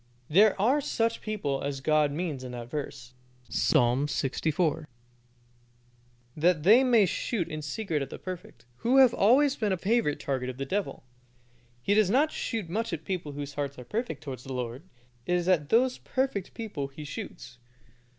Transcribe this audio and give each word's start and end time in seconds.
There 0.31 0.59
are 0.59 0.81
such 0.81 1.21
people 1.21 1.61
as 1.61 1.79
God 1.79 2.11
means 2.11 2.43
in 2.43 2.53
that 2.53 2.71
verse. 2.71 3.13
Psalm 3.49 4.07
lxiv. 4.07 4.51
4: 4.51 4.87
"That 6.35 6.63
they 6.63 6.83
may 6.83 7.05
shoot 7.05 7.47
in 7.47 7.61
secret 7.61 8.01
at 8.01 8.09
the 8.09 8.17
perfect," 8.17 8.65
who 8.77 8.97
have 8.97 9.13
always 9.13 9.55
been 9.55 9.71
a 9.71 9.77
favorite 9.77 10.19
target 10.19 10.49
of 10.49 10.57
the 10.57 10.65
devil. 10.65 11.03
He 11.83 11.93
does 11.93 12.09
not 12.09 12.31
shoot 12.31 12.67
much 12.67 12.91
at 12.91 13.05
people 13.05 13.33
whose 13.33 13.53
hearts 13.53 13.77
are 13.77 13.85
perfect 13.85 14.23
towards 14.23 14.43
the 14.43 14.53
Lord. 14.53 14.81
It 15.27 15.35
is 15.35 15.47
at 15.47 15.69
those 15.69 15.99
perfect 15.99 16.55
people 16.55 16.87
he 16.87 17.03
shoots. 17.03 17.59